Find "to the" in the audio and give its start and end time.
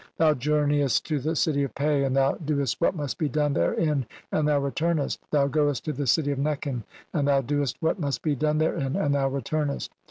1.09-1.35, 5.85-6.07